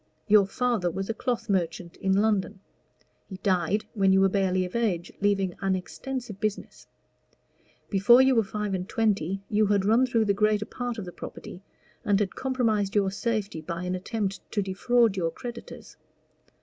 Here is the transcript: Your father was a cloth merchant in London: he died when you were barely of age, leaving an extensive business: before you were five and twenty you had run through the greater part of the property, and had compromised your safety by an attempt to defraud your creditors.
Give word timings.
Your 0.27 0.47
father 0.47 0.89
was 0.89 1.11
a 1.11 1.13
cloth 1.13 1.47
merchant 1.47 1.95
in 1.97 2.11
London: 2.15 2.59
he 3.29 3.37
died 3.43 3.85
when 3.93 4.11
you 4.11 4.19
were 4.21 4.29
barely 4.29 4.65
of 4.65 4.75
age, 4.75 5.13
leaving 5.21 5.53
an 5.61 5.75
extensive 5.75 6.39
business: 6.39 6.87
before 7.87 8.19
you 8.19 8.33
were 8.33 8.43
five 8.43 8.73
and 8.73 8.89
twenty 8.89 9.43
you 9.47 9.67
had 9.67 9.85
run 9.85 10.07
through 10.07 10.25
the 10.25 10.33
greater 10.33 10.65
part 10.65 10.97
of 10.97 11.05
the 11.05 11.11
property, 11.11 11.61
and 12.03 12.19
had 12.19 12.33
compromised 12.33 12.95
your 12.95 13.11
safety 13.11 13.61
by 13.61 13.83
an 13.83 13.93
attempt 13.93 14.39
to 14.53 14.63
defraud 14.63 15.15
your 15.15 15.29
creditors. 15.29 15.97